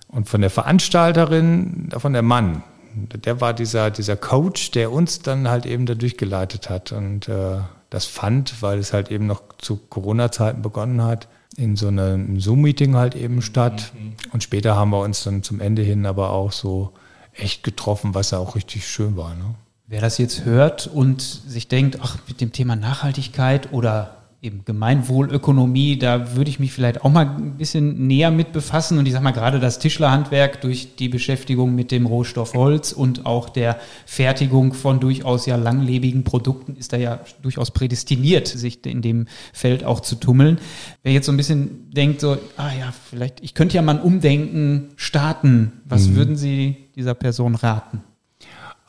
[0.09, 2.63] Und von der Veranstalterin, von der Mann,
[2.95, 6.93] der war dieser, dieser Coach, der uns dann halt eben da durchgeleitet hat.
[6.93, 11.89] Und äh, das fand, weil es halt eben noch zu Corona-Zeiten begonnen hat, in so
[11.89, 13.93] einem Zoom-Meeting halt eben statt.
[13.99, 14.13] Mhm.
[14.33, 16.93] Und später haben wir uns dann zum Ende hin aber auch so
[17.33, 19.35] echt getroffen, was ja auch richtig schön war.
[19.35, 19.55] Ne?
[19.93, 25.99] Wer das jetzt hört und sich denkt, ach, mit dem Thema Nachhaltigkeit oder eben Gemeinwohlökonomie,
[25.99, 28.97] da würde ich mich vielleicht auch mal ein bisschen näher mit befassen.
[28.97, 33.27] Und ich sage mal, gerade das Tischlerhandwerk durch die Beschäftigung mit dem Rohstoff Holz und
[33.27, 39.03] auch der Fertigung von durchaus ja langlebigen Produkten ist da ja durchaus prädestiniert, sich in
[39.03, 40.59] dem Feld auch zu tummeln.
[41.03, 44.03] Wer jetzt so ein bisschen denkt, so, ah ja, vielleicht, ich könnte ja mal ein
[44.03, 45.83] Umdenken starten.
[45.85, 46.17] Was mhm.
[46.17, 48.01] würden Sie dieser Person raten?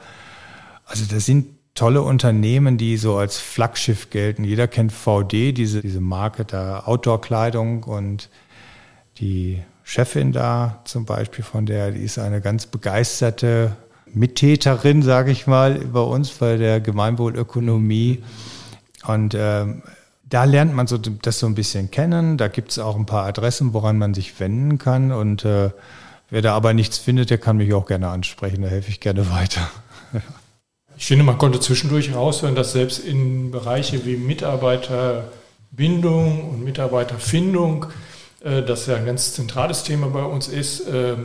[0.84, 4.44] also da sind tolle Unternehmen, die so als Flaggschiff gelten.
[4.44, 8.30] Jeder kennt VD, diese, diese Marke der Outdoor-Kleidung und
[9.20, 13.78] die Chefin da zum Beispiel von der, die ist eine ganz begeisterte
[14.14, 18.24] Mittäterin, sage ich mal, bei uns bei der Gemeinwohlökonomie.
[19.06, 19.84] Und ähm,
[20.34, 22.38] da lernt man so, das so ein bisschen kennen.
[22.38, 25.12] Da gibt es auch ein paar Adressen, woran man sich wenden kann.
[25.12, 25.70] Und äh,
[26.30, 28.64] wer da aber nichts findet, der kann mich auch gerne ansprechen.
[28.64, 29.70] Da helfe ich gerne weiter.
[30.98, 37.86] ich finde, man konnte zwischendurch raushören, dass selbst in Bereiche wie Mitarbeiterbindung und Mitarbeiterfindung,
[38.44, 41.16] äh, das ja ein ganz zentrales Thema bei uns ist, äh,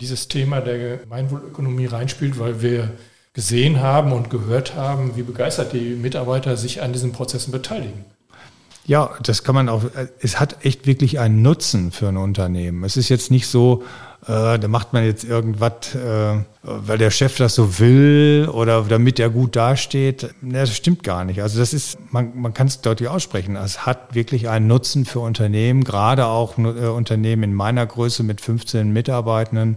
[0.00, 2.90] dieses Thema der Gemeinwohlökonomie reinspielt, weil wir
[3.32, 8.04] gesehen haben und gehört haben, wie begeistert die Mitarbeiter sich an diesen Prozessen beteiligen.
[8.86, 9.82] Ja, das kann man auch,
[10.20, 12.84] es hat echt wirklich einen Nutzen für ein Unternehmen.
[12.84, 13.82] Es ist jetzt nicht so,
[14.26, 19.20] äh, da macht man jetzt irgendwas, äh, weil der Chef das so will oder damit
[19.20, 20.34] er gut dasteht.
[20.40, 21.42] Ne, das stimmt gar nicht.
[21.42, 23.54] Also das ist, man, man kann es deutlich aussprechen.
[23.54, 28.40] Es hat wirklich einen Nutzen für Unternehmen, gerade auch äh, Unternehmen in meiner Größe mit
[28.40, 29.76] 15 Mitarbeitenden,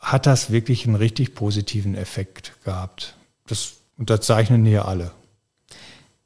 [0.00, 3.14] hat das wirklich einen richtig positiven Effekt gehabt.
[3.46, 5.12] Das unterzeichnen hier alle.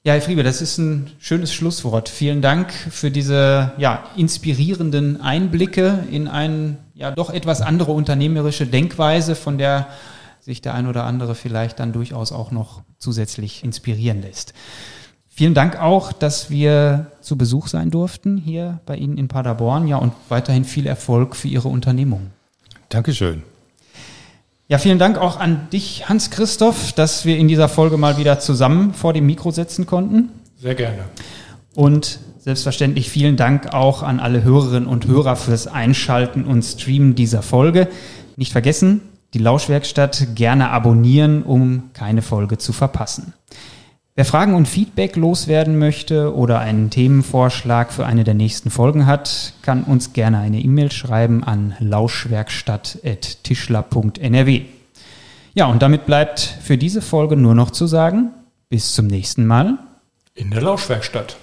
[0.02, 2.08] Ja, Herr Friebe, das ist ein schönes Schlusswort.
[2.08, 9.34] Vielen Dank für diese ja, inspirierenden Einblicke in eine ja doch etwas andere unternehmerische Denkweise,
[9.34, 9.88] von der
[10.40, 14.54] sich der ein oder andere vielleicht dann durchaus auch noch zusätzlich inspirieren lässt.
[15.28, 19.86] Vielen Dank auch, dass wir zu Besuch sein durften hier bei Ihnen in Paderborn.
[19.86, 22.30] Ja, und weiterhin viel Erfolg für Ihre Unternehmung.
[22.88, 23.42] Dankeschön.
[24.68, 28.94] Ja, vielen Dank auch an dich, Hans-Christoph, dass wir in dieser Folge mal wieder zusammen
[28.94, 30.30] vor dem Mikro setzen konnten.
[30.56, 31.04] Sehr gerne.
[31.74, 37.42] Und selbstverständlich vielen Dank auch an alle Hörerinnen und Hörer fürs Einschalten und Streamen dieser
[37.42, 37.88] Folge.
[38.36, 39.00] Nicht vergessen,
[39.34, 43.34] die Lauschwerkstatt gerne abonnieren, um keine Folge zu verpassen.
[44.14, 49.54] Wer Fragen und Feedback loswerden möchte oder einen Themenvorschlag für eine der nächsten Folgen hat,
[49.62, 54.60] kann uns gerne eine E-Mail schreiben an lauschwerkstatt.tischler.nrw.
[55.54, 58.30] Ja, und damit bleibt für diese Folge nur noch zu sagen,
[58.68, 59.78] bis zum nächsten Mal.
[60.36, 61.38] In der Lauschwerkstatt.